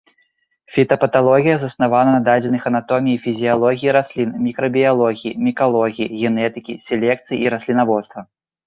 [0.75, 8.31] Фітапаталогія заснавана на дадзеных анатоміі і фізіялогіі раслін, мікрабіялогіі, мікалогіі, генетыкі, селекцыі і раслінаводства.